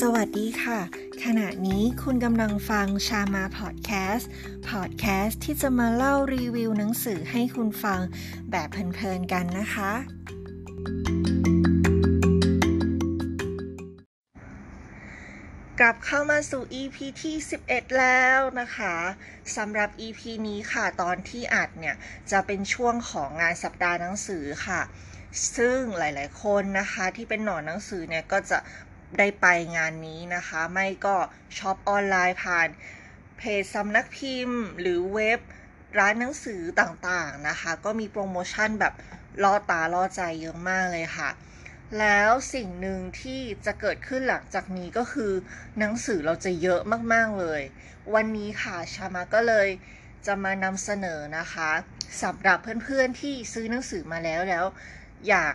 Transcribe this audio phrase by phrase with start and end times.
[0.00, 0.80] สวัสดีค่ะ
[1.24, 4.30] ขณะนี้คุณกำลังฟังชามาพอดแคสต์
[4.68, 8.00] พอดแคสต์ที่จะมาเล่ารีวิวหนังสือให้คุณฟัง
[8.50, 9.92] แบบเพลินๆกันนะคะ
[15.80, 17.36] กลับเข้ามาสู่ EP ที่
[17.66, 18.94] 11 แล้วนะคะ
[19.56, 21.96] สำหรับ EP นี้ค่ะตอนที่อัดเนี่ย
[22.30, 24.82] จะเป็นช่วงของงานสัปดาห์หนังสือค่ะ
[25.56, 28.58] ซึ่งหลาย ๆ คนนะคะที่เป็นหนอนหนังสือเนี่ยก็จะ
[29.18, 29.46] ได้ไป
[29.76, 31.16] งานนี้นะคะ ไม่ก็
[31.58, 32.68] ช็อปออนไลน์ผ่าน
[33.38, 35.40] เพจสำนักพิมพ์ หรือเว็บ
[35.98, 38.94] ร้านหนังสือต่างๆนะคะ ก็มีโปรโมชั่นแบบ
[39.42, 41.30] ล่อตาล่อใจเยอะมากเลยค่ะ
[41.98, 45.32] แล้วสิ่งหนึ่งที่จะเกิดขึ้นหลังจากนี้ก็คือ
[45.78, 46.80] หนังสือเราจะเยอะ
[47.12, 47.60] มากๆเลย
[48.14, 49.68] วันนี้ค่ะชามาก็เลย
[50.26, 51.70] จะมานำเสนอนะคะ
[52.22, 54.64] สำหรับเพื่อนๆที่ซื้อหนังสือมาแล้วแล้ว
[55.28, 55.54] อยาก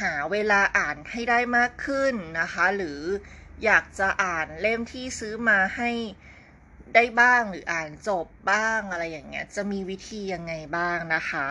[0.00, 3.00] หาเวลาอ่านให้ได้มากขึ้นนะคะ หรือ
[3.64, 5.90] อยากจะอ่านเล่มที่ซื้อมาให้
[6.94, 11.46] ได้บ้างหรืออ่านจบบ้างอะไรอย่างเงี้ย จะมีวิธียังไงบ้างนะคะ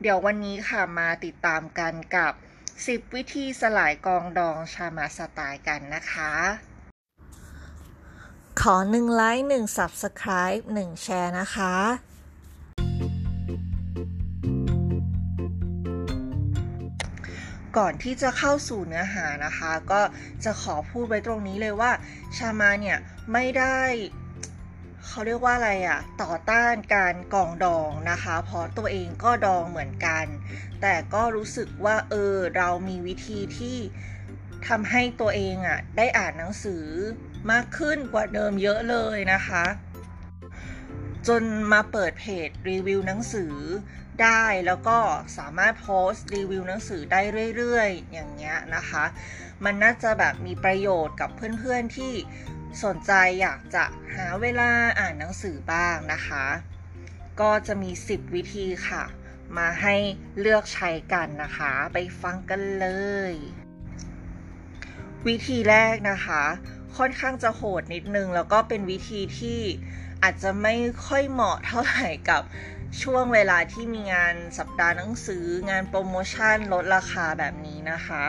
[0.00, 2.32] เดี๋ยววันนี้ค่ะมาติดตามกันกับ
[2.74, 6.32] 10 วิธีสลายกองดองชามาสไตล์กันนะคะ
[8.60, 11.74] ขอ1ไลค์1 Subscribe 1 แชร์นะคะ
[17.78, 20.00] ก่อนที่จะเข้าสู่เนื้อหานะคะ ก็
[20.44, 21.92] จะขอพูดไว้ตรงนี้เลยว่า
[22.36, 22.98] ชามาเนี่ย
[23.32, 23.80] ไม่ได้
[25.06, 30.24] เขาเรียกว่าอะไรอะต่อต้านการกองดองนะคะ เพราะตัวเองก็ดองเหมือนกัน
[30.80, 33.78] แต่ก็รู้สึกว่าเออเรามีวิธีที่
[34.68, 36.84] ทำให้ตัวเองอะได้อ่านหนังสือ
[37.50, 39.64] มากขึ้นกว่าเดิมเยอะเลยนะคะ
[41.28, 43.54] จนมาเปิดเพจรีวิวหนังสือ
[44.22, 44.98] ได้แล้วก็
[45.38, 47.20] สามารถโพสต์รีวิวหนังสือได้
[47.56, 49.04] เรื่อยๆ อย่างเงี้ยนะคะ
[49.64, 52.12] มันน่าจะแบบมีประโยชน์กับเพื่อนๆที่
[52.84, 56.46] สนใจอยากจะหาเวลาอ่านหนังสือบ้างนะคะ
[57.40, 59.04] ก็จะมี 10 วิธีค่ะ
[59.58, 59.96] มาให้
[60.40, 62.88] เลือกใช้กันนะคะ ไปฟังกันเล
[63.30, 63.32] ย
[65.28, 66.42] วิธีแรกนะคะ
[66.96, 69.60] ค่อนข้างจะโหดนิดนึง แล้วก็เป็นวิธีที่
[70.22, 70.74] อาจจะไม่
[71.06, 72.42] ค่อยเหมาะเท่าไหร่กับ
[73.02, 78.24] ช่วงเวลาที่มีงานสัปดาห์หนังสืองานโปรโมชั่นลดราคาแบบนี้นะคะ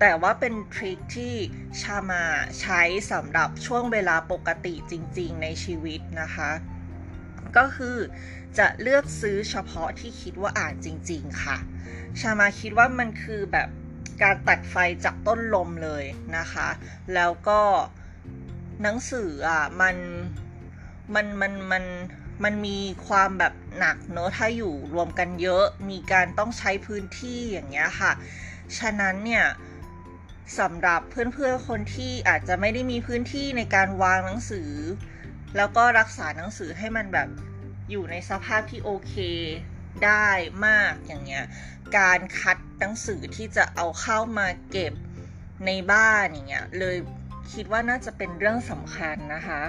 [0.00, 1.34] แต่ว่าเป็นทริคที่
[1.80, 2.24] ชามา
[2.60, 6.50] ใช้สำหรับช่วงเวลาปกติจริงๆในชีวิตนะคะ
[7.56, 7.96] ก็คือ
[8.58, 11.56] จะเลือกซื้อเฉพาะที่คิดว่าอ่านจริง ๆ ค่ะ
[12.20, 13.68] ชามาคิดว่ามันคือแบบ
[14.22, 16.04] การตัดไฟจากต้นลมเลย
[16.36, 16.68] นะคะ
[17.14, 17.60] แล้วก็
[18.82, 19.96] หนังสืออะมัน
[21.14, 21.84] มันมันมัน
[22.44, 28.12] มันมีความแบบหนักเนอะถ้าอยู่รวมกันเยอะมีการต้องใช้พื้นที่อย่างเงี้ยค่ะ
[28.78, 29.44] ฉะนั้นเนี่ย
[30.58, 34.70] สำหรับเพื่อนๆคนที่อาจจะไม่ได้มีพื้นที่ในการวางหนังสือ
[35.56, 37.28] แล้วก็รักษาหนังสือให้มันแบบ
[37.90, 39.14] อยู่ในสภาพที่โอเค
[40.04, 40.28] ได้
[40.66, 41.44] มากอย่างเงี้ย
[41.98, 44.92] การคัดหนังสือที่จะเอาเข้ามาเก็บ
[45.66, 46.96] ในบ้านอย่างเงี้ยเลย
[47.52, 49.60] คิดว่าน่าจะเป็นเรื่องสำคัญนะคะ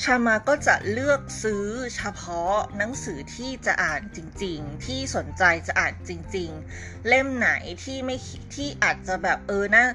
[0.00, 1.66] ชามาก็จะเลือกซื้อ
[1.96, 7.50] เฉพาะหนังสือที่จะอ่านจริงๆ ที่สนใจจะอ่านจริง ๆ เล่มไหน
[7.84, 8.16] ที่ไม่
[8.54, 9.86] ที่อาจจะแบบเออน่า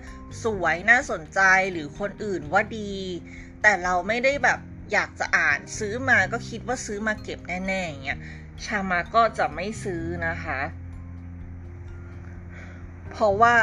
[0.43, 1.41] สวยน่าสนใจ
[1.71, 2.93] หรือคนอื่นว่าดี
[3.61, 4.59] แต่เราไม่ได้แบบ
[4.93, 8.19] อยากจะอ่านซื้อมาก็คิดว่าซื้อมาเก็บแน่ๆอย่างเงี้ย
[8.65, 10.59] ชามาก็จะไม่ซื้อนะคะ
[13.11, 13.55] เพราะว่า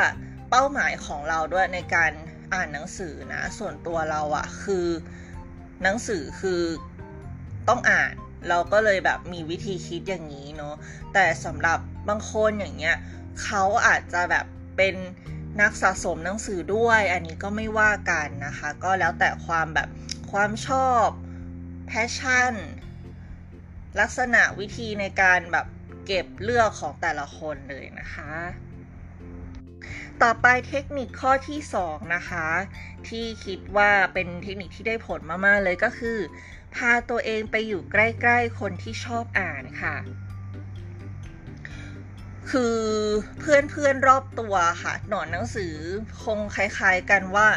[0.50, 2.12] เป้าหมายของเราด้วยในการ
[2.52, 4.86] อ่านหนังสือนะ ส่วนตัวเราอะคือ
[5.82, 6.62] หนังสือคือ
[7.68, 8.12] ต้องอ่าน
[8.48, 10.74] เราก็เลยแบบมีวิธีคิดอย่างนี้เนาะ
[11.14, 12.96] แต่สำหรับบางคนอย่างเงี้ย
[13.42, 14.46] เขาอาจจะแบบ
[14.76, 14.94] เป็น
[15.60, 19.88] นักสะสมหนังสือด้วย อันนี้ก็ไม่ว่ากันนะคะ ก็แล้วแต่ความแบบ
[20.32, 21.06] ความชอบ
[21.86, 22.54] แพชชั่น
[24.00, 25.66] ลักษณะวิธีในการแบบ
[26.06, 28.32] เก็บเลือกของแต่ละคนเลยนะคะ
[30.22, 32.46] ต่อไปเทคนิคข้อที่ 2 นะคะ
[33.08, 36.18] ที่คิดว่าเป็นเทคนิคที่ได้ผลมากๆเลยก็คือ
[36.74, 37.96] พาตัวเองไปอยู่ใก
[38.28, 39.96] ล้ๆคนที่ชอบอ่านค่ะ
[42.50, 42.80] คือ
[43.38, 45.74] เพื่อนๆรอบตัวค่ะ หนอนหนังสือ
[46.22, 47.48] คงคล้ายๆกันว่า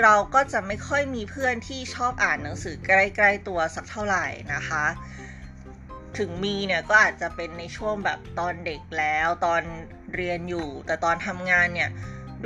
[0.00, 2.90] เราก็จะไม่ค่อยมีเพื่อนที่ชอบอ่านหนังสือใก
[3.22, 4.84] ล้ๆตัวสักเท่าไหร่นะคะ
[6.18, 9.62] ถึงมีเนี่ยก็อาจจะเป็นในช่วงแบบตอนเด็กแล้วตอน
[10.14, 11.90] เรียนอยู่ แต่ตอนทำงานเนี่ย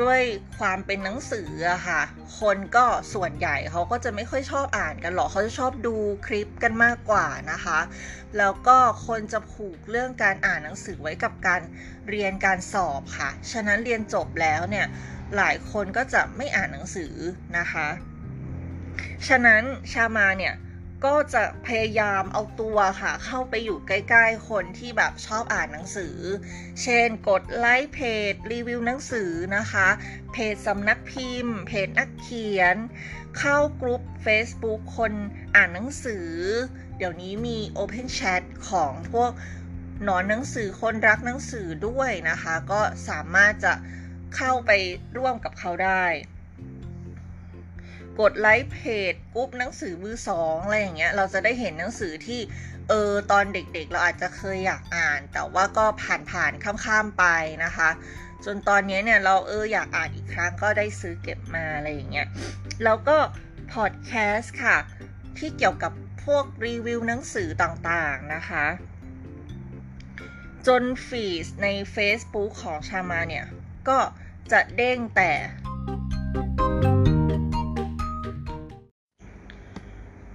[0.02, 0.20] ด้วย
[0.58, 2.02] ความเป็นหนังสืออะค่ะ
[2.40, 5.96] คนก็ส่วนใหญ่เขาก็จะไม่ค่อยชอบอ่านกันหรอกเขาจะชอบดู
[6.26, 7.78] คลิปกันมากกว่านะคะ
[8.38, 8.76] แล้วก็
[9.06, 11.60] คนจะผูกเรื่องการอ่านหนังสือไว้กับการ
[12.08, 14.86] เรียนการสอบค่ะ ฉะนั้นเรียนจบแล้วเนี่ย
[15.36, 17.14] หลายคนก็จะไม่อ่านหนังสือ
[17.58, 17.88] นะคะ
[19.28, 20.54] ฉะนั้นชามาเนี่ย
[21.04, 26.16] ก็จะพยายามเอาตัวค่ะ เข้าไปอยู่ใกล้ๆ คนที่แบบชอบอ่านหนังสือ
[26.82, 27.98] เช่นกดไลค์เพ
[28.32, 29.88] จรีวิวหนังสือนะคะ
[30.32, 32.76] เพจสำนักพิมพ์ เพจนักเขียน
[33.38, 35.12] เข้ากลุ่ม Facebook คน
[35.56, 36.28] อ่านหนังสือ
[36.96, 39.30] เดี๋ยวนี้มี Open Chat ของพวก
[40.04, 43.74] หนอนหนังสือคนรักหนังสือด้วยนะคะ ก็สามารถจะ
[44.36, 44.70] เข้าไป
[45.18, 46.04] ร่วมกับเขาได้
[48.20, 48.78] กดไลค์เพ
[49.10, 52.40] จกรุ๊ปหนังสือมือสองอะไรอย่างเงี้ยเราจะได้เห็นหนังสือที่
[52.88, 55.84] เออตอนเด็กๆ เราอาจจะเคยอยากอ่าน แต่ว่าก็
[56.30, 57.24] ผ่านๆข้ามๆไป
[57.64, 57.90] นะคะ
[58.44, 62.26] จนตอนนี้เนี่ยเราเอออยากอ่านอีกครั้งก็ได้ซื้อเก็บมาอะไรอย่างเงี้ย
[62.84, 63.16] แล้วก็
[63.72, 64.76] พอดแคสต์ค่ะ
[65.38, 65.92] ที่เกี่ยวกับ
[66.24, 68.66] พวกรีวิวหนังสือต่างๆนะคะ
[70.66, 73.44] จนฟีดใน Facebook ของชามาเนี่ย
[73.88, 73.98] ก็
[74.52, 75.32] จะเด้งแต่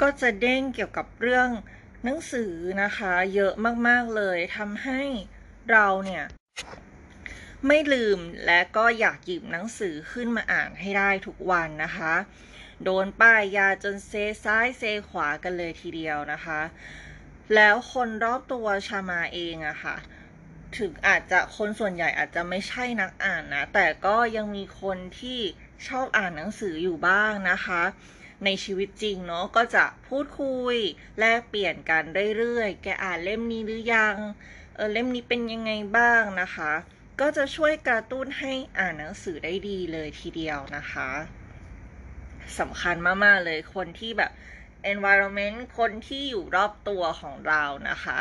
[0.07, 1.49] ก็จะเด้งเกี่ยวกับเรื่อง
[2.03, 2.53] หนังสือ
[2.83, 3.53] นะคะ เยอะ
[3.87, 5.01] มากๆเลยทำให้
[5.71, 6.25] เราเนี่ย
[7.67, 12.13] ไม่ลืมและก็อยากหยิบหนังสือขึ้นมาอ่านให้ได้ทุกวันนะคะ
[12.83, 14.11] โดนป้ายยาจนเซ
[14.43, 16.61] ซ้ายเซขวากันเลยทีเดียวนะคะ
[17.55, 19.95] แล้วคนรอบตัวชามาเองอะคะ่ะ
[20.77, 25.39] ถึงอาจจะคนส่วนใหญ่อาจจะไม่ใช่นักอ่านนะ แต่ก็ยังมีคนที่
[25.87, 27.83] ชอบอ่านหนังสืออยู่บ้างนะคะ
[28.45, 30.77] ในชีวิตจริงเนาะก็จะพูดคุย
[31.19, 32.03] แลกเปลี่ยนกัน
[32.37, 34.15] เรื่อยๆ แกอ่านเล่มนี้หรือยัง
[34.75, 36.71] เออเล่มนี้เป็นยังไงบ้างนะคะ
[37.21, 41.09] ก็จะช่วยกระตุ้นให้อ่านหนังสือได้ดีเลยทีเดียวนะคะ
[42.59, 44.31] สำคัญมากๆเลยคนที่แบบ
[44.93, 48.19] environment คนที่อยู่รอบตัวของเรานะคะ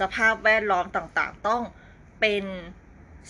[0.00, 1.62] สภาพแวดล้อมต่างๆ ต้อง
[2.20, 2.44] เป็น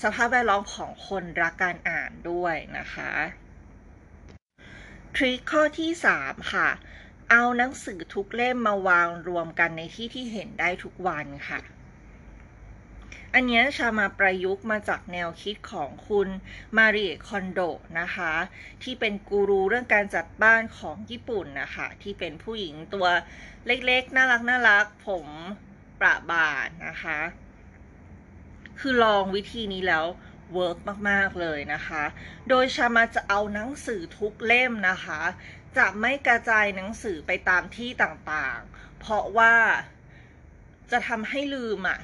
[0.02, 3.10] สภาพแวดล้อมของคนรักการอ่านด้วยนะคะ
[5.16, 5.90] ทริคข้อที่
[6.20, 6.69] 3 ค่ะ
[7.31, 11.60] เอาหนังสือทุกเล่มมาวางรวมกันในที่ที่เห็นได้ทุกวันค่ะ
[13.34, 16.28] อันนี้ชามาประยุกต์มาจากแนวคิดของคุณ
[16.76, 17.60] มาริเอคอนโด
[18.00, 18.32] นะคะ
[18.82, 23.06] ที่เป็นกูรูเรื่องการจัดบ้านของญี่ปุ่นนะคะ ที่เป็นผู้หญิงตัว
[23.66, 25.26] เล็กๆ น่ารักน่ารักผม
[26.00, 27.19] ประบ่านะคะ
[28.81, 30.04] คือลองวิธีนี้แล้ว
[30.54, 30.78] work
[31.10, 32.04] มาก ๆ เลยนะคะ
[32.48, 35.20] โดยชามาจะเอาหนังสือทุกเล่มนะคะ
[35.78, 39.54] จะไม่กระจายหนังสือไปตามที่ต่างๆ เพราะว่า
[40.90, 41.98] จะทำให้ลืมอะ่ะ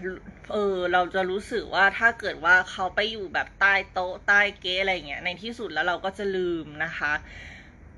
[0.52, 7.12] เออ เราจะรู้สึกว่าถ้าเกิดว่าเขาไปอยู่แบบใต้โต๊ะใต้เก๊อะไรเงี้ย ในที่สุดแล้วเราก็จะลืมนะคะ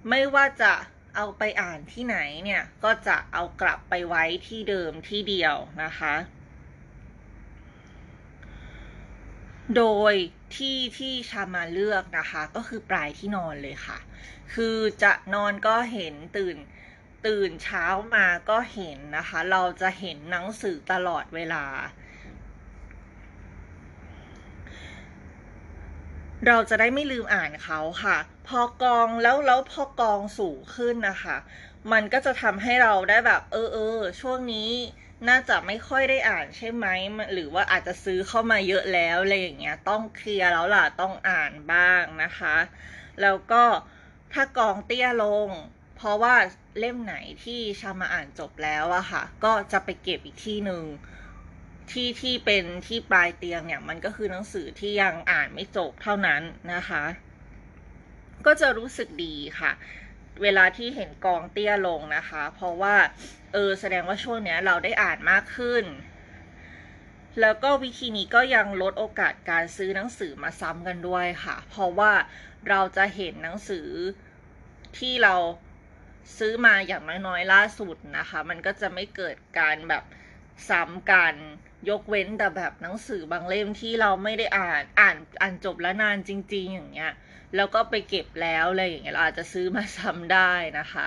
[0.08, 0.72] ไม่ว่าจะ
[1.16, 6.14] เอาไปอ่านที่ไหนเนี่ย ก็จะเอากลับไปไว้ที่เดิมที่เดียวนะคะ
[9.74, 10.14] โดย
[10.56, 13.98] ที่ที่ชามาเลือกนะคะ ก็คือปลายที่นอนเลยค่ะ
[14.54, 16.56] คือจะนอนก็เห็นตื่น
[17.26, 17.84] ตื่นเช้า
[18.14, 21.64] มาก็เห็นนะคะ เราจะเห็นหนังสือตลอดเวลา
[26.46, 28.16] เราจะได้ไม่ลืมอ่านเขาค่ะ
[28.48, 31.36] พอกองแล้วแล้วพอกองสูงขึ้นนะคะ
[31.92, 34.70] มันก็จะทำให้เราได้แบบ เออเออช่วงนี้
[35.28, 36.86] น่าจะไม่ค่อยได้อ่านใช่ไหม
[37.32, 42.56] หรือว่าอาจจะซื้อเข้ามาเยอะแล้วอะไรอย่างเงี้ยต้องเคลียร์แล้วล่ะต้องอ่านบ้างนะคะ
[43.22, 43.64] แล้วก็
[44.32, 45.50] ถ้ากองเตี้ยลง
[45.96, 46.34] เพราะว่า
[46.78, 50.84] เล่มไหนที่ชามาอ่านจบแล้วอะค่ะ ก็จะไปเก็บอีกที่หนึ่ง
[51.90, 56.42] ที่ที่เป็นที่ปลายเตียงเนี่ย มันก็คือหนังสือที่ยังอ่านไม่จบเท่านั้น
[56.74, 57.04] นะคะ
[58.46, 59.72] ก็จะรู้สึกดีค่ะ
[60.42, 62.96] เวลาที่เห็นกองเตี้ยลงนะคะ เพราะว่า
[63.52, 65.84] เออแสดงว่าช่วงเนี้ยเราได้อ่านมากขึ้น
[67.40, 72.12] แล้วก็วิธีนี้ก็ยังลดโอกาสการซื้อหนังสือมาซ้ำกันด้วยค่ะ เพราะว่า
[72.68, 73.88] เราจะเห็นหนังสือ
[74.98, 75.34] ที่เรา
[76.38, 80.04] ซื้อมาอย่างน้อยๆล่าสุดนะคะ มันก็จะไม่เกิดการแบบ
[80.68, 81.34] ซ้ำกัน
[81.90, 87.12] ยกเว้นแต่แบบหนังสือบางเล่มที่เราไม่ได้อ่านอ่านอ่านจบแล้วนานจริง ๆ อย่างเงี้ย
[87.56, 91.06] แล้วก็ไปเก็บแล้วอะไรอย่างเงี้ยเราอาจจะซื้อมาซ้ำได้นะคะ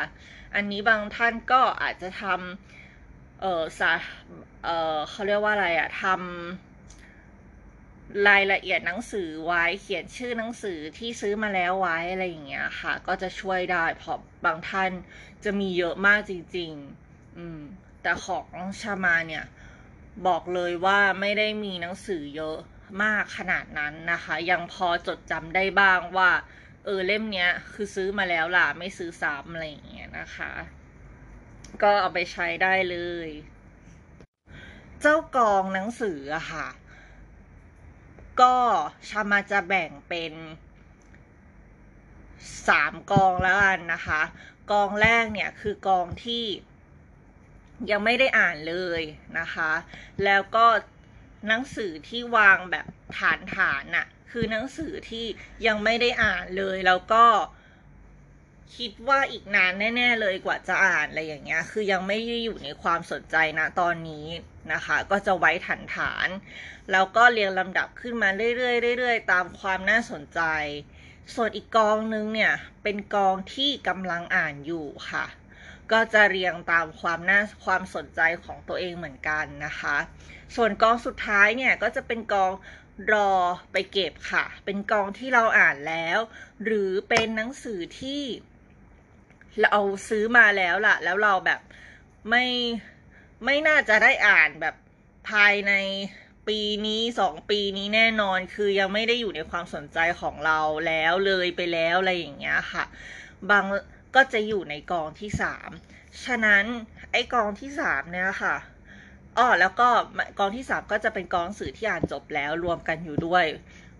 [0.56, 3.92] อันนี้บางท่านก็อาจจะทำเออสา
[4.64, 6.16] เออเขาเรียกว่าอะไรอะทำ
[8.28, 14.92] รายละเอียดหนังสือไว้เขียนชื่อหนังสือที่ซื้อมาแล้วไว้อะไรอย่างเงี้ยค่ะ ก็จะช่วยได้เพราะบางท่าน
[15.44, 16.72] จะมีเยอะมากจริง
[17.06, 17.62] ๆ อืม
[18.02, 18.48] แต่ของ
[18.82, 19.46] ชามาเนี่ย
[20.28, 22.58] บอกเลยว่าไม่ได้มีหนังสือเยอะ
[23.04, 26.32] มากขนาดนั้นนะคะ ยังพอจดจำได้บ้างว่า
[26.86, 30.52] เออเล่มเนี้ย คือซื้อมาแล้วล่ะ ไม่ซื้อซ้ำอะไรอย่างเงี้ยนะคะ
[31.82, 33.30] ก็เอาไปใช้ได้เลย
[35.02, 36.68] เจ้ากองหนังสืออะค่ะ
[38.42, 38.56] ก็
[39.10, 40.34] ชามาจะแบ่งเป็น
[42.68, 44.22] สามกองแล้วกันนะคะ
[44.72, 46.46] กองแรกเนี่ยคือกองที่
[47.92, 49.02] ยังไม่ได้อ่านเลย
[49.40, 49.72] นะคะ
[50.26, 50.66] แล้วก็
[51.48, 52.86] หนังสือที่วางแบบ
[53.18, 55.26] ฐานฐานน่ะ คือหนังสือที่
[55.66, 57.26] ยังไม่ได้อ่านเลยแล้วก็
[58.78, 64.28] คิดว่าอีกนานแน่ ๆ เลยกว่าจะอ่านอะไรอย่างเงี้ย คือยังไม่ได้อยู่ในความสนใจนะตอนนี้
[64.74, 66.28] นะคะ ก็จะไว้ฐานฐาน
[66.92, 70.42] แล้วก็เรียงลำดับขึ้นมาเรื่อยๆเรื่อยๆตามความน่าสนใจ
[71.34, 72.54] ส่วนอีกกองนึงเนี่ย
[72.84, 75.26] เป็นกองที่กำลังอ่านอยู่ค่ะ
[75.92, 79.98] ก็จะเรียงตามความน่าความสนใจของตัวเองเหมือนกันนะคะ
[80.56, 82.52] ส่วนกองสุดท้ายเนี่ยก็จะเป็นกอง
[83.14, 83.32] รอ
[83.72, 86.20] ไปเก็บค่ะ เป็นกองที่เราอ่านแล้ว
[86.64, 88.24] หรือเป็นหนังสือที่
[89.62, 89.78] เรา
[90.10, 91.60] ซื้อมาแล้วล่ะ แล้วเราแบบ
[92.30, 92.46] ไม่
[93.46, 94.76] ไม่น่าจะได้อ่านแบบ
[95.30, 95.74] ภายใน
[96.48, 102.84] ปีนี้สองปีนี้แน่นอนคือยังไม่ได้อยู่ในความสนใจของเราแล้วเลยไปแล้วอะไรอย่างเงี้ยค่ะ
[103.50, 103.66] บาง
[104.16, 105.70] ก็จะอยู่ในกองที่สาม
[106.26, 106.66] ฉะนั้น
[107.12, 108.56] ไอ้กองที่สามเนี่ยค่ะ
[109.38, 109.90] อ๋อแล้วก็
[110.40, 113.46] กองที่สามก็จะเป็นกองสื่อที่อ่านจบแล้วรวมกันอยู่ด้วย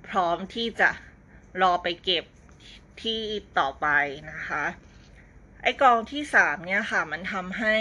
[0.08, 0.90] พร้อมที่จะ
[1.62, 2.26] รอไปเก็บ
[3.02, 3.22] ที่
[3.60, 3.88] ต่อไป
[4.32, 4.66] นะคะ
[5.64, 7.76] ไอ้กองที่สามเนี่ยค่ะ มันทำให้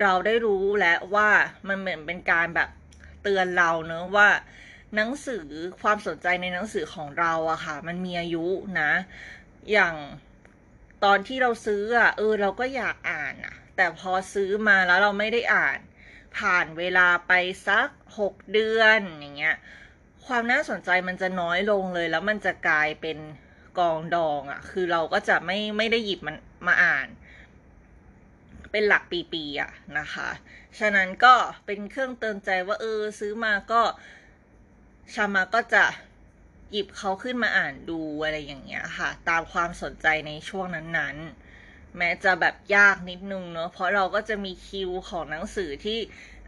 [0.00, 1.30] เราได้รู้และว่า
[1.68, 2.70] มันเหมือนเป็นการแบบ
[3.22, 4.28] เตือนเราเนอะว่า
[4.94, 5.46] หนังสือ
[5.82, 8.46] ความสนใจในหนังสือของเราอะค่ะ มันมีอายุ
[8.80, 8.90] นะ
[9.72, 9.94] อย่าง
[11.04, 15.78] ตอนที่เราซื้ออะเออเราก็อยากอ่านอะแต่พอซื้อมาแล้วเราไม่ได้อ่าน
[16.38, 17.32] ผ่านเวลาไป
[17.68, 17.88] สัก
[18.18, 19.56] หกเดือนอย่างเงี้ย
[20.26, 23.18] ความน่าสนใจมันจะน้อยลงเลย แล้วมันจะกลายเป็น
[23.78, 26.36] กองดองอะคือเราก็จะไม่ไม่ได้หยิบมัน
[26.66, 27.08] มาอ่าน
[28.70, 29.02] เป็นหลัก
[29.32, 30.28] ปีๆอะนะคะ
[30.78, 31.34] ฉะนั้นก็
[31.66, 33.82] เป็นเครื่องเตือนใจว่าเออซื้อมาก็
[35.14, 35.84] ชามาก็จะ
[36.70, 45.98] หยิบเขาขึ้นมาอ่านดูอะไรอย่างเงี้ยค่ะ ตามความสนใจในช่วงนั้นๆ แม้จะแบบยากนิดนึงเนอะเพราะเราก็จะมีคิวของหนังสือที่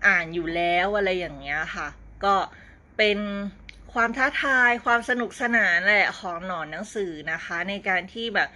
[0.06, 1.88] อ่านอยู่แล้วอะไรอย่างเงี้ยค่ะ
[2.24, 2.34] ก็
[2.96, 3.18] เป็น
[3.92, 8.48] ความท้าทายความสนุกสนานแหละของหนอนหนังสือนะคะ ในการที่แบบ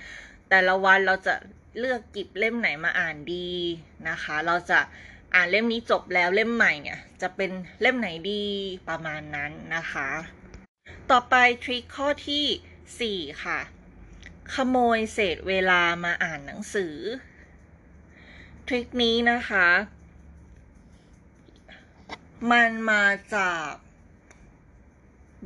[0.50, 1.34] แต่ละวันเราจะ
[1.78, 3.50] เลือกกิบเล่มไหนมาอ่านดี
[4.08, 4.80] นะคะ เราจะ
[5.34, 8.42] อ่านเล่มนี้จบแล้วเล่มใหม่เนี่ย จะเป็นเล่มไหนดี
[8.88, 10.08] ประมาณนั้นนะคะ
[11.12, 13.60] ต่อไปทริคข้อที่ 4 ค่ะ
[14.54, 16.96] ขโมยเศษเวลามาอ่านหนังสือ
[18.66, 19.68] ทริคนี้นะคะ
[22.52, 23.68] มันมาจาก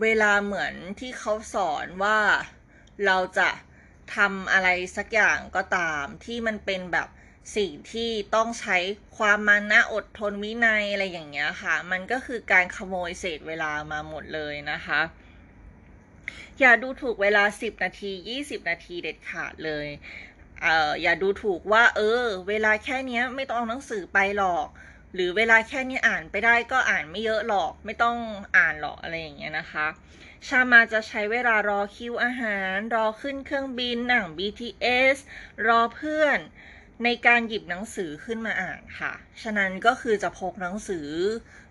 [0.03, 2.21] เวลาเหมือนที่เขาสอนว่า
[3.07, 3.51] เราจะ
[4.17, 7.09] ทำอะไรสักอย่างก็ตามที่มันเป็นแบบ
[7.57, 8.77] สิ่งที่ต้องใช้
[9.19, 15.01] ความมานะอดทนวินัยอะไรอย่างเงี้ยค่ะ มันก็คือการขโมยเศษเวลามาหมดเลยนะคะ
[16.61, 19.87] อย่าดูถูกเวลา 10 นาที 20 นาทีเด็ดขาดเลย
[20.63, 24.67] เอ่ออย่าดูถูกว่า เออ เวลาแค่นี้ไม่ต้องเอาหนังสือไปหรอก
[25.15, 28.17] หรือเวลาแค่นี้อ่านไปได้ก็อ่านไม่เยอะหรอกไม่ต้อง
[28.57, 29.87] อ่านหรอกอะไรอย่างเงี้ยนะคะ
[30.47, 35.17] ชามาจะใช้เวลารอคิวอาหาร รอขึ้นเครื่องบินนั่ง BTS
[35.67, 36.39] รอเพื่อน
[37.05, 39.13] ในการหยิบหนังสือขึ้นมาอ่านค่ะ
[39.43, 41.09] ฉะนั้นก็คือจะพกหนังสือ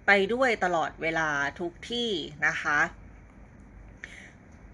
[0.07, 1.29] ไปด้วยตลอดเวลา
[1.59, 2.11] ทุกที่
[2.47, 2.79] นะคะ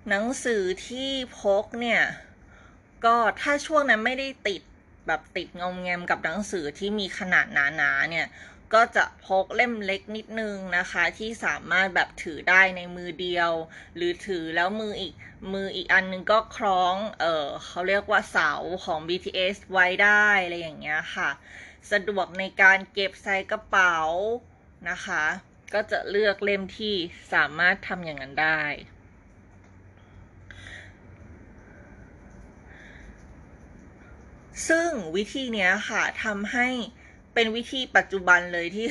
[0.09, 2.01] หนังสือที่พกเนี่ย
[3.05, 4.61] ก็ถ้าช่วงนั้นไม่ได้ติด
[5.07, 8.27] แบบติดงอมแงมกับหนังสือที่มีขนาดหนาๆเนี่ย
[8.73, 13.51] ก็จะพกเล่มเล็กนิดนึงนะคะ ที่สามารถแบบถือได้ในมือเดียว
[13.95, 15.13] หรือถือแล้วมืออีก
[15.53, 18.51] มืออีกอันนึงก็คล้อง เออเขาเรียกว่าเสา
[18.85, 21.29] ของ BTS ไว้ได้อะไรอย่างเงี้ยค่ะ
[21.91, 23.97] สะดวกในการเก็บใส่กระเป๋า
[24.89, 25.23] นะคะ
[25.73, 26.95] ก็จะเลือกเล่มที่
[27.33, 28.63] สามารถทำอย่างนั้นได้
[34.67, 36.67] ซึ่งวิธีเนี้ยค่ะทำให้
[37.33, 38.87] เป็นวิธีปัจจุบันเลยที่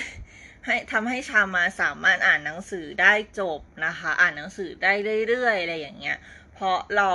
[0.67, 4.93] ให้ทำให้ชามาสามารถอ่านหนังสือได้จบนะคะ อ่านหนังสือได้
[5.29, 6.19] เรื่อยๆอะไรอย่างเงี้ย
[6.55, 7.11] เพราะเรา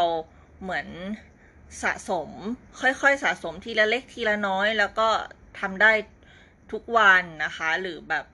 [0.61, 0.87] เหมือน
[1.83, 2.29] สะสม
[2.81, 5.09] ค่อยๆสะสมทีละเล็กทีละน้อย แล้วก็
[5.59, 5.91] ทำได้
[6.71, 8.25] ทุกวันนะคะ หรือแบบ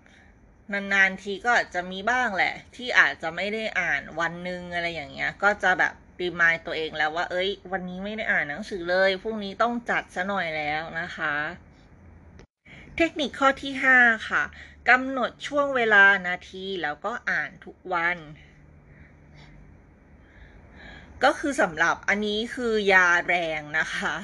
[0.73, 11.35] นานๆทีก็อาจจะมีบ้างแหละ ที่อาจจะไม่ได้อ่านวันนึงอะไรอย่างเงี้ย ก็จะแบบ รีมายตัวเองแล้วว่า เอ้ย วันนี้ไม่ได้อ่านหนังสือเลยพรุ่งนี้ต้องจัดซะหน่อยแล้วนะคะ
[12.97, 14.43] เทคนิคข้อที่ 5 ค่ะ
[14.89, 18.17] กำหนดช่วงเวลานาทีแล้วก็อ่านทุกวัน
[21.23, 24.15] ก็คือสำหรับอันนี้คือยาแรงนะคะ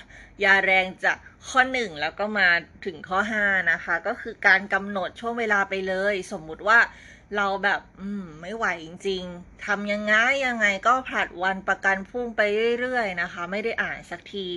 [0.44, 1.14] ยาแรงจะ
[1.48, 2.50] ข้อหนึ่งแล้วก็มา
[2.86, 6.80] ถึงข้อห้านะคะ ก็คือการกำหนดช่วงเวลาไปเลย สมมุติว่า
[7.36, 10.14] เราแบบ อืม ไม่ไหวจริง ๆทำยังไง
[10.48, 12.42] ยังไงก็ผลัดวันประกันพรุ่งไป
[12.80, 14.48] เรื่อยๆนะคะ ไม่ได้อ่านสักที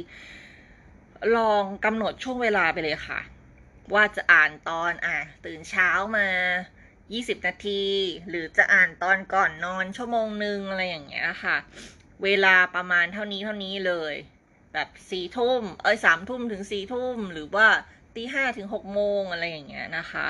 [1.36, 3.20] ลองกำหนดช่วงเวลาไปเลยค่ะ
[3.94, 6.28] ว่าจะอ่านตอนอะตื่นเช้ามา
[6.86, 7.84] 20 นาที
[8.28, 11.56] หรือจะอ่านตอนก่อนนอนชั่วโมงหนึ่งอะไรอย่างเงี้ยค่ะ
[12.24, 14.14] เวลาประมาณเท่านี้เท่านี้เลย
[14.72, 17.66] แบบสี่ทุ่มเอ้ยสามทุ่มถึงสี่ทุ่มหรือว่า
[18.14, 20.26] ตีห้าถึงหกโมงอะไรอย่างเงี้ยนะคะ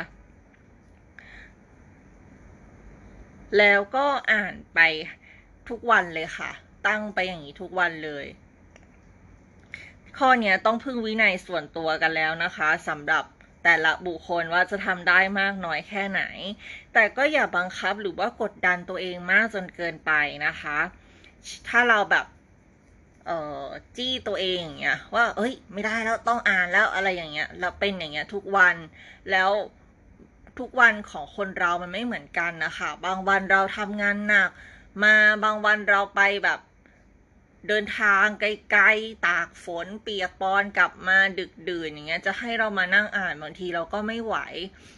[3.59, 4.81] แล้วก็อ่านไป
[5.69, 6.51] ทุกวันเลยค่ะ
[6.87, 8.27] ตั้งไปอย่างนี้ทุกวันเลย
[10.19, 13.25] ข้อนี้ต้องพึ่งวินัยส่วนตัวกันแล้วนะคะสำหรับ
[13.65, 16.23] แต่ละบุคคลว่าจะทำได้มากน้อยแค่ไหน
[16.93, 20.13] แต่ก็อย่าบังคับหรือว่ากดดันตัวเองมากจนเกินไป
[20.47, 20.79] นะคะ
[21.69, 22.27] ถ้าเราแบบ
[23.27, 23.67] เอ่อ
[23.97, 28.77] จี้ตัวเองอย่างเงี้ยว่าเอ้ย ไม่ได้แล้วต้องอ่านแล้วอะไรอย่างเงี้ยเราเป็นอย่างเงี้ยทุกวัน
[29.31, 29.51] แล้ว
[30.59, 34.51] ทุกวันของคนเรามันไม่เหมือนกันนะคะ บางวันเราทำงานหนัก
[35.05, 36.61] มาบางวันเราไปแบบ
[37.69, 44.37] เดินทางไกลๆ ตากฝนเปียกปอนกลับมาดึกดื่นอย่างเงี้ยจะให้เรามานั่งอ่านบางทีเราก็ไม่ไหว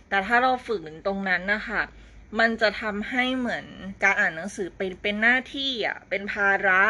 [0.08, 1.82] แต่ถ้าเราฝึกตรงนั้นนะคะ
[2.38, 3.66] มันจะทำให้เหมือน
[4.02, 6.82] การอ่านหนังสือเป็นเป็นหน้าที่อะเป็นภาระ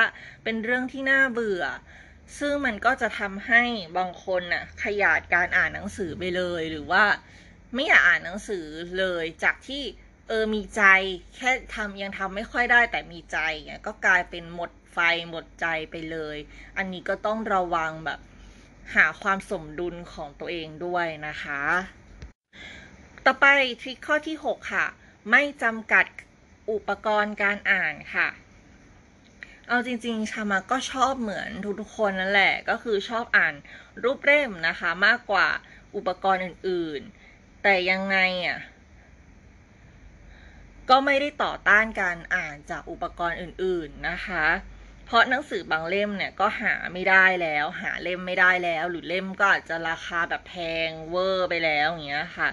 [0.44, 1.64] เป็นเรื่องที่น่าเบื่อ
[2.38, 3.62] ซึ่งมันก็จะทำให้
[3.98, 7.04] บางคนน่ะขยาดการอ่านหนังสือไปเลยหรือว่า
[7.74, 8.66] ไม่อยากอ่านหนังสือ
[8.98, 9.82] เลยจากที่
[10.28, 10.82] เออมีใจ
[11.36, 16.36] แค่ทำยังทำไม่ค่อยได้แต่มีใจเงี้ยก็กลายเป็นหมดไฟหมดใจไปเลย
[16.76, 18.20] อันนี้ก็ต้องระวังแบบ
[18.94, 21.62] หาความสมดุลของตัวเองด้วยนะคะ
[23.24, 23.46] ต่อไป
[23.80, 24.86] ทริคข้อที่ 6 ค่ะ
[25.30, 26.06] ไม่จำกัด
[26.70, 28.28] อุปกรณ์การอ่านค่ะ
[29.68, 31.50] เอาจริงๆ ชามาก็ชอบเหมือน
[31.80, 33.54] ทุกๆคนนั่นแหละ ก็คือชอบอ่าน
[34.02, 35.48] รูปเล่มนะคะ มากกว่า
[35.96, 37.23] อุปกรณ์อื่นๆ
[37.66, 38.58] แต่ยังไงอะ
[40.90, 44.46] ก็ไม่ได้ต่อต้านการอ่านจากอุปกรณ์อื่น ๆนะคะ
[45.06, 50.54] เพราะหนังสือบางเล่มเนี่ยก็หาไม่ได้แล้ว หาเล่มไม่ได้แล้ว หรือเล่มก็อาจจะราคาแบบแพ
[50.88, 52.48] งเวอร์ไปแล้วอย่างเงี้ยค่ะ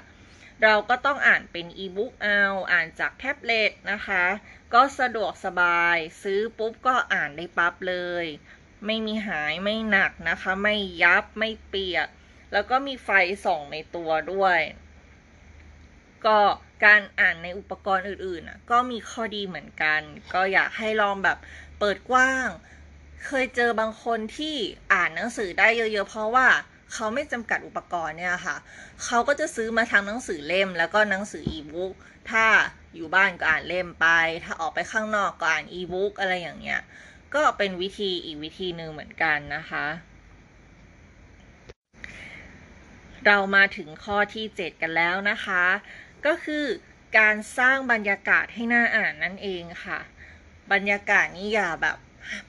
[0.63, 4.25] เราก็ต้องอ่านเป็นอีบุ๊กเอา อ่านจากแท็บเล็ตนะคะ
[4.73, 8.25] ก็สะดวกสบาย ซื้อปุ๊บก็อ่านได้ปั๊บเลย
[8.85, 12.07] ไม่มีหายไม่หนักนะคะ ไม่ยับไม่เปียก
[12.53, 13.09] แล้วก็มีไฟ
[13.45, 14.59] ส่องในตัวด้วย
[16.25, 16.39] ก็
[16.85, 20.01] การอ่านในอุปกรณ์อื่นๆก็มีข้อดีเหมือนกัน
[20.33, 21.37] ก็อยากให้ลองแบบ
[21.79, 22.47] เปิดกว้าง
[23.25, 24.55] เคยเจอบางคนที่
[24.93, 26.47] อ่านหนังสือได้เยอะ ๆ เพราะว่า
[26.93, 28.55] เขาไม่จำกัดอุปกรณ์เนี่ยค่ะ
[29.05, 31.93] เขาก็จะซื้อมาทั้งหนังสือเล่ม แล้วก็หนังสืออีบุ๊ก
[32.31, 32.45] ถ้า
[32.95, 34.07] อยู่บ้านก็อ่านเล่มไป
[34.43, 36.81] ถ้าออกไปข้างนอกก็อ่านอีบุ๊กอะไรอย่างเงี้ย
[37.35, 39.85] ก็เป็นวิธีอีกวิธีหนึ่งเหมือนกันนะคะ
[43.25, 45.63] เรามาถึงข้อที่ 7 กันแล้วนะคะ
[46.25, 46.65] ก็คือ
[47.17, 49.99] การสร้างบรรยากาศให้หน่าอ่านนั่นเองค่ะ
[50.71, 51.97] บรรยากาศนี้อย่าแบบ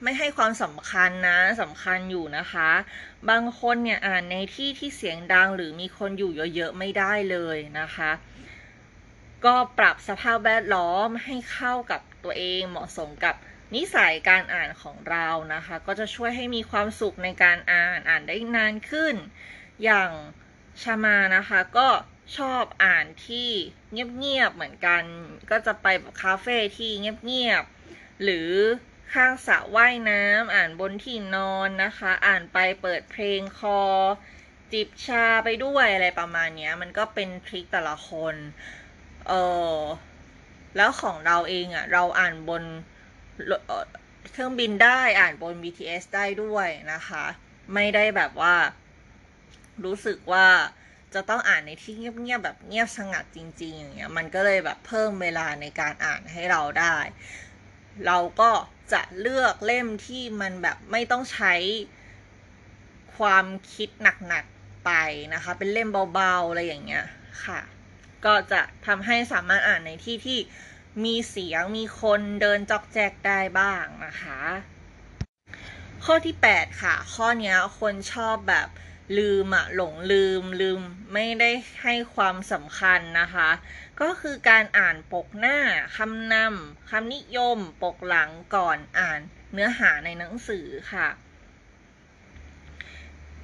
[0.03, 2.69] ไม่ให้ความสำคัญนะสำคัญอยู่นะคะ
[3.29, 8.11] บางคนเนี่ยอ่านในที่ที่เสียงดังหรือมีคนอยู่เยอะๆไม่ได้เลยนะคะ
[9.45, 13.35] ก็ปรับสภาพแวดล้อมให้เข้ากับตัวเองเหมาะสมกับ
[13.75, 19.15] นิสัยการอ่านของเรานะคะ ก็จะช่วยให้มีความสุขในการอ่านอ่านได้นานขึ้น
[19.83, 20.09] อย่าง
[20.83, 21.87] ชามานะคะ ก็
[22.37, 23.49] ชอบอ่านที่
[23.91, 25.03] เงียบๆเหมือนกัน
[25.49, 28.49] ก็จะไปแบบคาเฟ่ที่เงียบๆหรือ
[29.13, 33.79] ข้างสระว่ายน้ำอ่านบนที่นอนนะคะ อ่านไปเปิดเพลงคอ
[34.71, 38.35] จิบชาไปด้วยอะไรประมาณนี้มันก็เป็นทริคแต่ละคน
[39.27, 39.33] เอ
[39.75, 39.77] อ
[40.77, 42.63] แล้วของเราเองอะ่ะเราอ่านบน
[44.31, 47.25] เครื่องบินได้อ่านบน BTS ได้ด้วยนะคะ
[47.73, 48.55] ไม่ได้แบบว่า
[49.85, 50.47] รู้สึกว่า
[51.15, 56.95] จะต้องอ่านในที่เงียบๆแบบเงียบสงัดจริง ๆ อย่างเงี้ยมันก็เลยแบบเพิ่มเวลาในการอ่านให้เราได้
[58.05, 58.51] เราก็
[58.93, 61.53] จะเลือกเล่มที่มันแบบไม่ต้องใช้
[63.17, 63.89] ความคิด
[64.27, 64.91] หนักๆไป
[65.33, 67.05] นะคะ เป็นเล่มเบาๆอะไรอย่างเงี้ย
[67.45, 67.59] ค่ะ
[68.25, 70.39] ก็จะทำให้สามารถอ่านในที่ที่
[71.03, 74.39] มีเสียงมีคนเดินจอกแจกได้บ้างนะคะ
[76.05, 78.67] ข้อที่ 8 ค่ะ ข้อนี้คนชอบแบบ
[79.17, 80.79] ลืมอะหลงลืมลืม
[81.13, 81.51] ไม่ได้
[81.83, 83.49] ให้ความสำคัญนะคะ
[84.01, 85.57] ก็คือการอ่านปกหน้า
[85.97, 89.19] คำนำคำนิยมปกหลังก่อนอ่าน
[89.53, 91.07] เนื้อหาในหนังสือค่ะ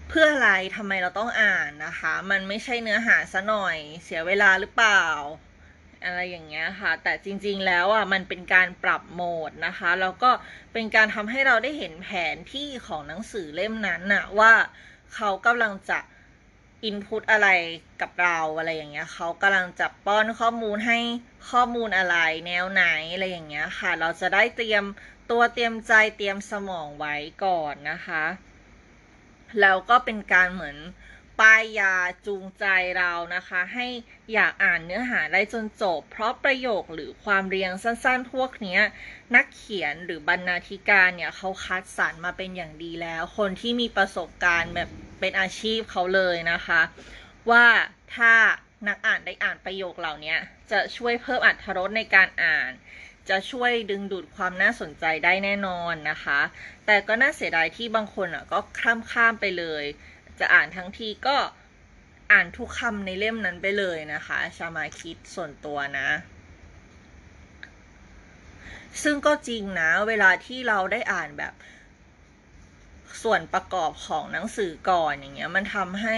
[0.08, 5.06] เพื่ออะไรทำไมเราต้องอ่านนะคะ มันไม่ใช่เนื้อหาซะหน่อยเสียเวลาหรือเปล่า
[6.06, 10.32] อะไรอย่างเงี้ยค่ะ แต่จริงๆ แล้วอะมันเป็นการปรับโหมดนะคะ แล้วก็
[10.74, 14.54] เป็นการทำให้เราได้เห็นแผนที่ของหนังสือเล่มนั้นน่ะว่า
[15.16, 16.00] เขากำลังจะ
[16.84, 17.50] อินพุตอะไร
[18.02, 21.00] กับเราอะไรอย่างเงี้ยเขากำลังจะป้อนข้อมูลให้
[21.50, 22.18] ข้อมูลอะไร
[22.48, 24.84] แนวไหนอะไรอย่างเงี้ยค่ะ เราจะได้เตรียม
[25.30, 28.26] ตัวเตรียมใจเตรียมสมองไว้ก่อนนะคะ
[29.62, 30.78] แล้วก็เป็นการเหมือน
[31.40, 31.96] ป้ายยา
[32.28, 32.66] จูงใจ
[32.98, 33.88] เรานะคะ ให้
[34.34, 38.80] อยากอ่านเนื้อหาได้จนจบ เพราะประโยคหรือความเรียงสั้นๆ พวกนี้
[39.36, 46.82] นักเขียนหรือบรรณาธิการเนี่ยเขาคัดสรรมาเป็นอย่างดีแล้ว คนที่มีประสบการณ์แบบเป็นอาชีพเขาเลยนะคะ
[47.52, 47.66] ว่า
[48.16, 48.34] ถ้า
[48.88, 50.36] นักอ่านได้อ่านประโยคเหล่านี้
[50.72, 52.72] จะช่วยเพิ่มอรรถรสในการอ่าน
[53.30, 56.40] จะช่วยดึงดูดความน่าสนใจได้แน่นอนนะคะ
[56.86, 59.84] แต่ก็น่าเสียดายที่บางคนอะก็ข้ามข้ามไปเลย
[60.40, 61.38] จะอ่านทั้งทีก็
[62.32, 66.10] อ่านทุกคำในเล่มนั้นไปเลยนะคะ ชามาคิดส่วนตัวนะ
[69.04, 71.54] ซึ่งก็จริงนะ เวลาที่เราได้อ่านแบบ
[73.24, 76.18] ส่วนประกอบของหนังสือก่อนอย่างเงี้ย มันทำให้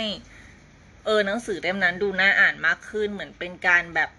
[1.05, 4.11] เออหนังสือเล่มนั้นดูน่าอ่านมากขึ้นเหมือนเป็นการแบบ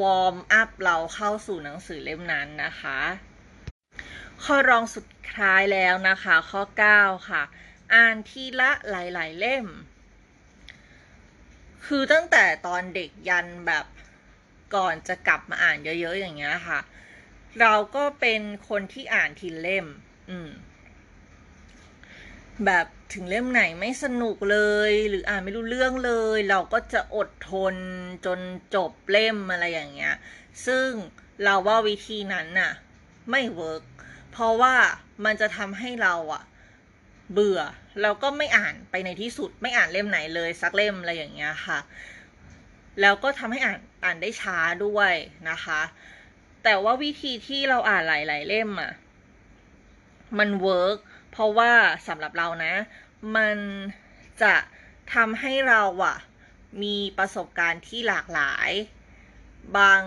[0.00, 3.00] วอร์มอัพเราเข้าสู่หนังสือเล่มนั้นนะคะ
[4.44, 6.62] ข้อรองสุดท้ายแล้วนะคะ ข้อ
[6.94, 7.42] 9 ค่ะ
[7.94, 9.66] อ่านทีละหลาย ๆ เล่ม
[11.86, 13.86] คือตั้งแต่ตอนเด็กยันแบบ
[14.74, 16.80] ก่อนจะกลับมาอ่านเยอะๆอย่างเงี้ยค่ะ
[17.60, 19.86] เราก็เป็นคนที่อ่านทีละเล่ม
[20.30, 20.50] อืม
[22.66, 24.58] แบบถึงเล่มไหนไม่สนุกเล
[24.90, 27.74] ย หรืออ่านไม่รู้เรื่องเลย เราก็จะอดทน
[28.26, 28.40] จน
[28.74, 30.14] จบเล่มอะไรอย่างเงี้ย
[30.66, 30.88] ซึ่ง
[31.44, 32.72] เราว่าวิธีนั้นน่ะ
[33.30, 33.82] ไม่ work
[34.32, 34.74] เพราะว่า
[35.24, 36.42] มันจะทำให้เราอะ
[37.32, 37.60] เบื่อ
[38.02, 41.78] แล้วก็ไม่อ่านไปในที่สุด ไม่อ่านเล่มไหนเลยสักเล่มอะไรอย่างเงี้ยค่ะ
[43.00, 45.12] แล้วก็ทำให้อ่านอ่านได้ช้าด้วย
[45.50, 45.80] นะคะ
[46.64, 48.92] แต่ว่าวิธีที่เราอ่านหลาย ๆ เล่มอะ
[50.38, 50.98] มัน work
[51.30, 51.72] เพราะว่า
[52.08, 52.74] สำหรับเรานะ
[53.36, 53.56] มัน
[54.42, 54.54] จะ
[55.14, 56.16] ทำให้เราอะ
[56.82, 58.70] มีประสบการณ์ที่หลากหลาย
[59.76, 60.02] บาง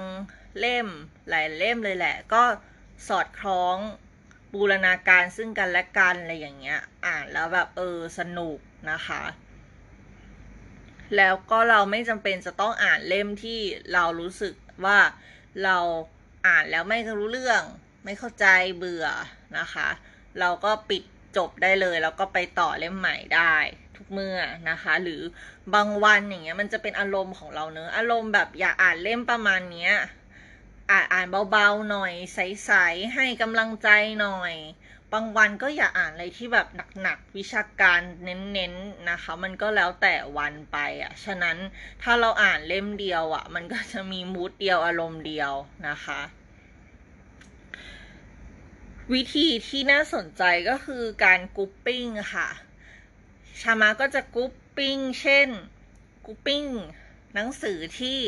[0.60, 0.88] เล่ม
[1.30, 2.44] หลายเล่มเลยแหละ ก็
[3.08, 3.78] สอดคล้อง
[4.60, 8.58] บูรณาการซึ่งกันและกันอะไรอย่างเงี้ย อ่านแล้วแบบเออสนุก
[8.92, 9.24] นะคะ
[11.18, 13.60] แล้วก็เราไม่จำเป็นจะต้องอ่านเล่มที่
[13.94, 14.54] เรารู้สึก
[14.86, 14.98] ว่า
[15.64, 15.78] เรา
[16.48, 17.62] อ่านแล้วไม่รู้เรื่อง
[18.06, 18.46] ไม่เข้าใจ
[18.78, 19.08] เบื่อ
[19.58, 19.88] นะคะ
[20.40, 21.04] เราก็ปิด
[21.38, 23.56] จบได้เลย แล้วก็ไปต่อเล่มใหม่ได้
[23.96, 24.38] ทุกเมื่อ
[24.70, 25.22] นะคะ หรือ
[25.74, 29.94] บางวันอย่างเงี้ยมันจะเป็นอารมณ์ของเราเนอะอารมณ์แบบอยากอ่านเล่มประมาณเนี้ย
[30.92, 33.90] อ่านอ่านเบาๆหน่อย ใสๆให้กำลังใจ
[34.22, 34.54] หน่อย
[35.14, 36.68] บางวันก็อยากอ่านอะไรที่แบบ
[37.02, 41.58] หนักๆวิชาการเน้นๆนะคะ มันก็แล้วแต่วันไปอะฉะนั้น
[42.02, 45.54] ถ้าเราอ่านเล่มเดียวอะ มันก็จะมี mood เดียวอารมณ์เดียว
[45.88, 46.22] นะคะ
[49.14, 52.50] วิธีที่น่าสนใจก็คือการ grouping ค่ะ
[53.62, 55.48] ชามาก็จะ grouping เช่น
[56.26, 56.64] grouping
[57.34, 58.20] หนังสือที่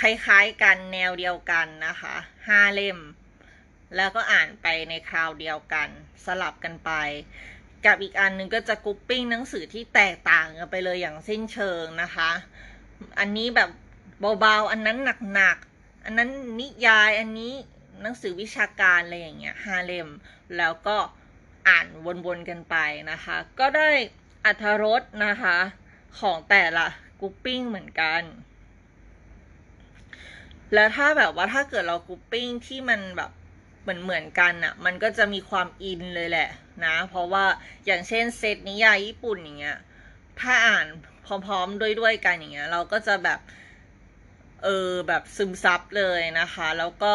[0.00, 2.14] คล้ายๆกันแนวเดียวกันนะคะ
[2.48, 2.98] ห้าเล่ม
[3.96, 5.88] แล้วก็อ่านไปในคราวเดียวกัน
[6.24, 6.90] สลับกันไป
[7.86, 12.30] กับอีกอันนึงก็จะกรุ๊ปปิ้งหนังสือที่แตกต่างกันไปเลยอย่างสิ้นเชิงนะคะ
[13.18, 13.70] อันนี้แบบ
[14.40, 14.98] เบาๆ อันนั้น
[15.34, 16.30] หนักๆ อันนั้น
[16.60, 17.52] นิยายอันนี้
[18.02, 20.08] หนังสือวิชาการอะไรอย่างเงี้ยห้าเล่ม
[20.56, 20.96] แล้วก็
[21.68, 21.86] อ่าน
[22.26, 22.76] วนๆกันไป
[23.10, 23.90] นะคะ ก็ได้
[24.44, 25.56] อัธรสนะคะ
[26.20, 26.86] ของแต่ละ
[27.20, 28.22] grouping เหมือนกัน
[30.74, 33.30] แล้วถ้าแบบว่าถ้าเกิดเรา grouping ที่มันแบบ
[33.82, 36.50] เหมือนเหมือนกันอะมันก็จะมีความอินเลยแหละ
[36.84, 37.44] นะ เพราะว่า
[37.86, 39.78] อย่างเช่นเซตนิยายญี่ปุ่นอย่างเงี้ย
[40.40, 40.86] ถ้าอ่าน
[41.26, 43.40] พร้อมๆด้วยด้วยกันอย่างเงี้ย เราก็จะแบบ
[44.64, 47.14] เออแบบซึมซับเลยนะคะ แล้วก็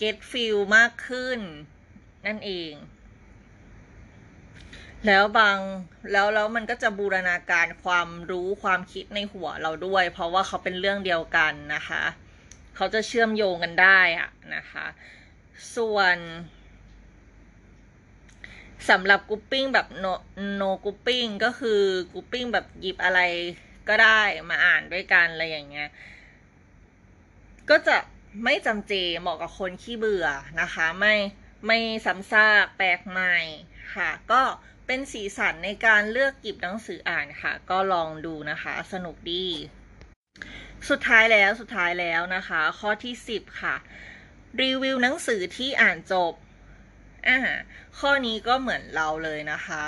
[0.00, 1.40] get feel มากขึ้น
[2.26, 2.72] นั่นเอง
[5.06, 5.58] แล้วบาง
[6.12, 12.02] แล้วแล้วมันก็จะบูรณาการความรู้ความคิดในหัวเราด้วย เพราะว่าเขาเป็นเรื่องเดียวกันนะคะ
[12.76, 14.86] เขาจะเชื่อมโยงกันได้อะนะคะ
[15.76, 16.16] ส่วน
[18.90, 20.06] สำหรับ grouping แบบ no
[20.54, 21.80] no grouping ก็คือ
[22.12, 23.20] grouping แบบหยิบอะไร
[23.88, 25.88] ก็ได้มาอ่านด้วยกันอะไรอย่างเงี้ย
[27.70, 27.96] ก็จะ
[28.44, 30.26] ไม่จำเจเหมาะกับคนขี้เบื่อ
[30.60, 31.14] นะคะ ไม่
[31.66, 33.36] ไม่ซ้ำซากแปลกใหม่
[33.94, 34.42] ค่ะ ก็
[34.86, 39.46] เป็นสีสันในการเลือกกิบหนังสืออ่านค่ะ ก็ลองดูนะคะ สนุกดี
[40.88, 43.76] สุดท้ายแล้วสุดท้ายแล้วนะคะ ข้อที่สิบค่ะ
[44.60, 46.32] รีวิวหนังสือที่อ่านจบ
[47.28, 47.38] อ่า
[47.98, 49.84] ข้อนี้ก็เหมือนเราเลยนะคะ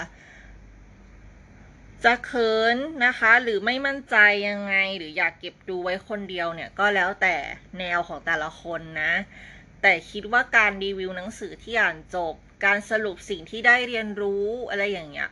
[2.05, 4.17] จะเขินนะคะ หรือไม่มั่นใจ
[4.49, 7.37] ยังไงหรืออยากเก็บดูไว้คนเดียวเนี่ย ก็แล้วแต่
[7.79, 9.13] แนวของแต่ละคนนะ
[9.87, 15.31] แต่คิดว่าการรีวิวหนังสือที่อ่านจบ การสรุปสิ่งที่ได้เรียนรู้อะไรอย่างเงี้ย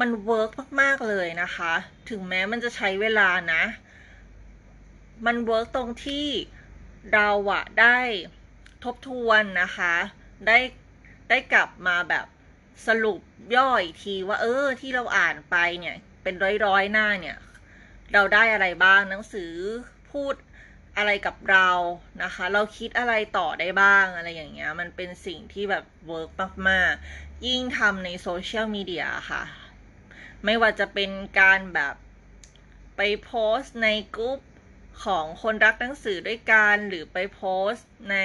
[0.00, 1.72] มัน work มาก ๆ เลยนะคะ
[2.10, 3.62] ถึงแม้มันจะใช้เวลานะ
[5.26, 6.28] มัน work ตรงที่
[7.14, 7.98] เราอะได้
[8.84, 9.94] ทบทวนนะคะ
[10.46, 10.58] ได้
[11.28, 12.26] ได้กลับมาแบบ
[12.86, 13.20] สรุป
[13.56, 16.34] ย่ออีกทีว่าเออที่เราอ่านไปเนี่ย เป็น
[16.66, 17.36] ร้อยๆหน้าเนี่ย
[18.12, 19.52] เราได้อะไรบ้างหนังสือ
[20.10, 20.34] พูด
[20.96, 21.70] อะไรกับเรา
[22.22, 26.30] นะคะ เราคิดอะไรต่อได้บ้างอะไรอย่างเงี้ย มันเป็นสิ่งที่แบบ work
[26.68, 29.42] มากๆ ยิ่งทำในโซเชียลมีเดียค่ะ
[30.44, 31.94] ไม่ว่าจะเป็นการแบบ
[32.96, 34.38] ไปโพสต์ในกลุ่ม
[35.04, 38.16] ของคนรักหนังสือด้วยกัน หรือไปโพสต์ใน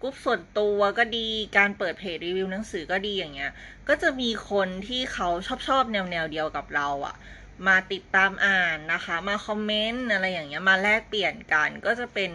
[0.00, 3.52] กลุ่มส่วนตัวก็ดี การเปิดเพจรีวิวหนังสือก็ดีอย่างเงี้ย
[3.88, 7.16] ก็จะมีคนที่เขาชอบชอบแนวแนวเดียวกับเราอะ
[7.66, 12.30] มาติดตามอ่านนะคะ มาคอมเมนต์อะไรอย่างเงี้ยมาแลกเปลี่ยนกัน ก็จะเป็น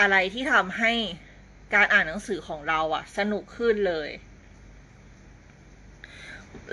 [0.00, 0.92] อะไรที่ทำให้
[1.74, 4.10] การอ่านหนังสือของเราอะสนุกขึ้นเลย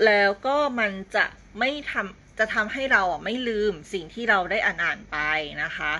[0.04, 1.24] แล้วก็มันจะ
[1.58, 5.18] ไม่ทำจะทำให้เราอะไม่ลืมสิ่งที่เราได้อ่านอ่านไป
[5.62, 5.92] นะคะ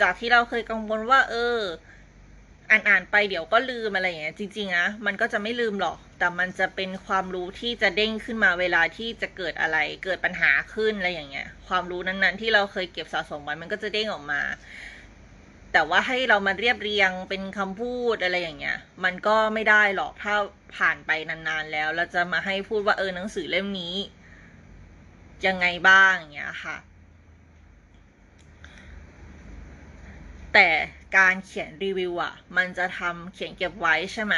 [0.00, 1.58] จากที่เราเคยกังวลว่า เออ
[2.70, 14.42] อ่านอ่านไปเดี๋ยวก็ลืมอะไรอย่างเงี้ยจริงๆนะมันก็จะไม่ลืมหรอก แต่มันจะเป็นความรู้ที่จะเด้งขึ้นมาเวลาที่จะเกิดอะไร เกิดปัญหาขึ้นอะไรอย่างเงี้ย ความรู้นั้นๆ ที่เราเคยเก็บสะสมไว้มันก็จะเด้งออกมา
[15.72, 20.34] แต่ว่าให้เรามาเรียบเรียงเป็นคำพูดอะไรอย่างเงี้ย มันก็ไม่ได้หรอกถ้า
[20.76, 23.94] ผ่านไปนานๆแล้วเราจะมาให้พูดว่าเออหนังสือเล่มนี้
[25.46, 26.76] ยังไงบ้างอย่างเงี้ยค่ะ
[30.54, 30.68] แต่
[31.16, 34.34] การเขียนรีวิวอะมันจะทำเขียนเก็บไว้ใช่ไหม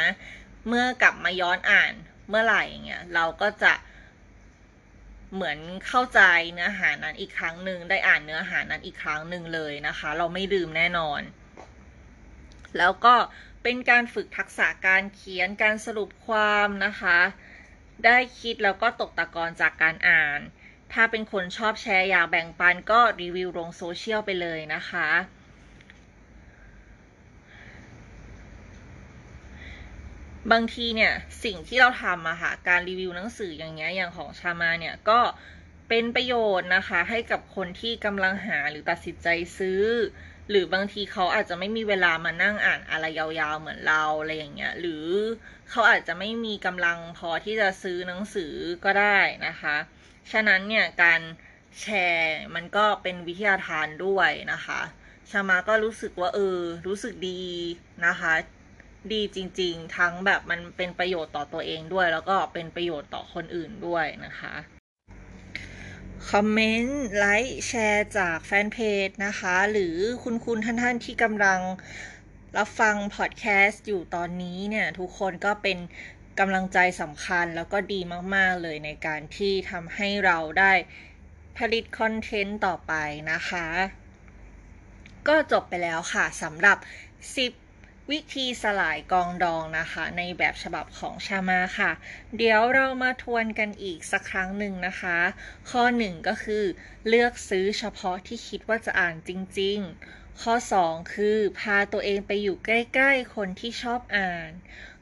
[0.67, 1.93] เมื่อกลับมาย้อนอ่าน
[2.29, 3.73] เมื่อไหร่เงี้ยเราก็จะ
[5.33, 6.21] เหมือนเข้าใจ
[6.53, 11.21] เนื้อหานั้นอีกครั้งหนึ่งได้อ่านเนื้อหานั้นอีกครั้งหนึ่งเลยนะคะ เราไม่ลืมแน่นอน
[12.77, 13.15] แล้วก็
[13.63, 17.19] เป็นการฝึกทักษะการเขียนการสรุปความนะคะ
[18.05, 20.39] ได้คิดแล้วก็ตกตะกอนจากการอ่าน
[20.93, 25.09] ถ้าเป็นคนชอบแชร์อยากแบ่งปันก็รีวิวลงโซเชียลไปเลยนะคะ
[30.49, 35.19] บางทีเนี่ยสิ่งที่เราทำอะค่ะการรีวิวหนังสืออย่างเงี้ยอย่างของชามาเนี่ยก็
[35.89, 39.27] เป็นประโยชน์นะคะให้กับคนที่กำลังหาหรือตัดสินใจ
[39.57, 39.83] ซื้อ
[40.49, 45.05] หรือบางทีเขาอาจจะไม่มีเวลามานั่งอ่านอะไรยาวๆเหมือนเราอะไรอย่างเงี้ยหรือ
[45.69, 48.53] เขาอาจจะไม่มีกำลังพอที่จะซื้อหนังสือ
[48.85, 49.75] ก็ได้นะคะ
[50.31, 51.21] ฉะนั้นเนี่ยการ
[51.81, 54.81] แชร์มันก็เป็นวิทยาทานด้วยนะคะ
[55.29, 57.43] ชามาก็รู้สึกว่าเออรู้สึกดี
[58.07, 58.33] นะคะ
[59.13, 64.53] ดีจริง ๆ ทั้งแบบมันเป็นประโยชน์ต่อตัวเองด้วย แล้วก็เป็นประโยชน์ต่อคนอื่นด้วยนะคะ
[66.29, 71.59] คอมเมนต์ไลค์แชร์จากแฟนเพจนะคะ หรือคุณคุณท่านท่านที่กำลัง
[72.57, 75.77] รับฟังพอดแคสต์อยู่ตอนนี้เนี่ย ทุกคนก็เป็น
[76.39, 77.99] กำลังใจสำคัญแล้วก็ดี
[78.35, 80.73] มาก ๆ เลยในการที่ทำให้เราได้
[81.57, 82.93] ผลิตคอนเทนต์ต่อไป
[83.31, 83.67] นะคะ
[85.27, 86.77] ก็จบไปแล้วค่ะสำหรับ
[87.37, 87.60] 10
[88.11, 91.91] วิธีสลายกองดองนะคะ ในแบบฉบับของชามาค่ะ
[92.37, 95.19] เดี๋ยวเรามาทวนกันอีกสักครั้งหนึ่งนะคะ
[95.69, 96.63] ข้อ 1 ก็คือ
[97.07, 99.77] เลือกซื้อเฉพาะที่คิดว่าจะอ่านจริง
[100.09, 100.53] ๆ ข้อ
[100.85, 104.51] 2 คือ พาตัวเองไปอยู่ใกล้ ๆ คนที่ชอบอ่าน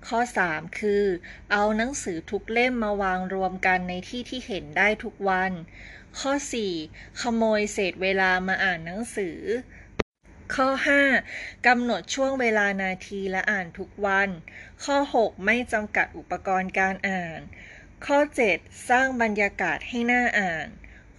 [0.07, 0.19] ข้อ
[0.49, 1.05] 3 คือ
[1.51, 5.51] เอาหนังสือทุกเล่มมาวางรวมกันในที่ที่เห็นได้ทุกวัน
[6.19, 6.33] ข้อ
[6.77, 9.37] 4 ขโมยเศษเวลามาอ่านหนังสือ
[10.55, 10.67] ข้อ
[11.17, 14.29] 5กำหนดช่วงเวลานาทีและอ่านทุกวัน
[14.83, 17.39] ข้อ 6 ไม่จำกัดอุปกรณ์การอ่าน
[18.05, 18.17] ข้อ
[18.53, 20.67] 7 สร้างบรรยากาศให้หน้าอ่าน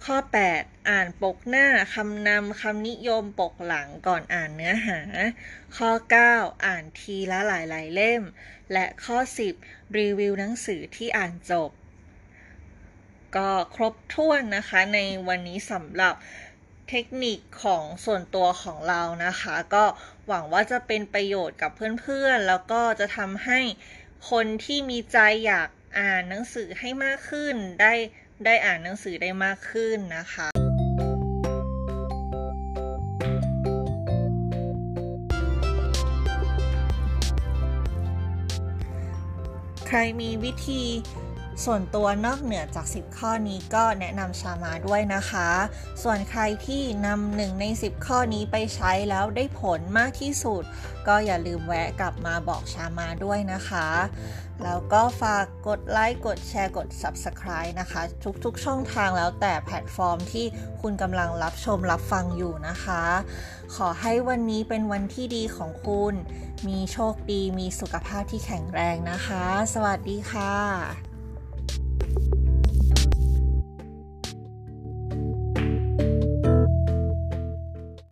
[0.05, 0.17] ข้อ
[0.53, 4.99] 8 อ่านปกหน้าคำนำคำนิยมปกหลังก่อนอ่านเนื้อหา
[5.77, 5.89] ข้อ
[6.27, 8.23] 9 อ่านทีละหลายๆ เล่ม
[8.73, 9.17] และข้อ
[9.57, 11.69] 10 รีวิวหนังสือที่อ่านจบ
[13.35, 16.15] ก็ครบถ้วนนะคะในวันนี้สำหรับ
[16.93, 19.85] เทคนิคของส่วนตัวของเรานะคะ ก็
[20.27, 23.59] หวังว่าจะเป็นประโยชน์กับเพื่อนๆ แล้วก็จะทำให้
[24.29, 27.93] คนที่มีใจอยากอ่านหนังสือให้มากขึ้น ได้
[28.45, 30.47] ได้อ่านหนังสือได้มากขึ้นนะคะ
[39.87, 40.83] ใครมีวิธี
[41.65, 45.49] ส่วนตัวนอกเหนือจาก 10 ข้อนี้ก็แนะนำชามาด้วยนะคะ
[46.03, 50.63] ส่วนใครที่นำหนึ่งใน 10 ข้อนี้ไปใช้แล้วได้ผลมากที่สุด
[51.07, 53.87] ก็อย่าลืมแวะกลับมาบอกชามาด้วยนะคะ
[54.63, 58.01] แล้วก็ฝากกดไลค์กดแชร์กด Subscribe นะคะ
[58.43, 60.45] ทุกๆ ช่องทางแล้วแต่แพลตฟอร์มที่
[60.81, 63.03] คุณกำลังรับชมรับฟังอยู่นะคะ
[63.75, 66.13] ขอให้วันนี้เป็นวันที่ดีของคุณ
[66.67, 69.43] มีโชคดีมีสุขภาพที่แข็งแรงนะคะ
[69.73, 71.10] สวัสดีค่ะ